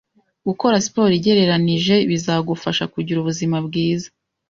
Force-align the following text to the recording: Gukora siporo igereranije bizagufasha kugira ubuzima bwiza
Gukora 0.47 0.83
siporo 0.85 1.11
igereranije 1.19 1.95
bizagufasha 2.09 2.83
kugira 2.93 3.17
ubuzima 3.19 3.57
bwiza 3.67 4.07